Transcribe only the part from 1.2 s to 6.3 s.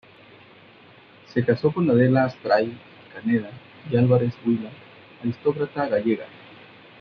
Se casó con Adela Astray-Caneda y Álvarez-Builla, aristócrata gallega.